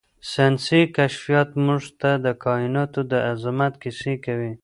ساینسي 0.31 0.81
کشفیات 0.95 1.49
موږ 1.65 1.83
ته 2.01 2.11
د 2.25 2.27
کائناتو 2.43 3.01
د 3.11 3.13
عظمت 3.31 3.73
کیسې 3.83 4.13
کوي. 4.25 4.51